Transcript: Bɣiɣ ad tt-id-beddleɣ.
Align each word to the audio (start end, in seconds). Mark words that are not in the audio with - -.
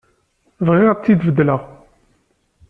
Bɣiɣ 0.65 0.87
ad 0.89 0.99
tt-id-beddleɣ. 0.99 1.61